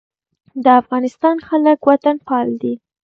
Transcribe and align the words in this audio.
د 0.63 0.65
افغانستان 0.81 1.35
خلک 1.47 1.79
وطنپال 1.89 2.47
دي 2.61 2.73